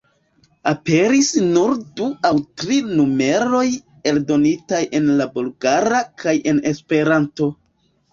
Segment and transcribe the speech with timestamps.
[0.69, 3.65] Aperis nur du aŭ tri numeroj
[4.13, 7.51] eldonitaj en la Bulgara kaj en Esperanto.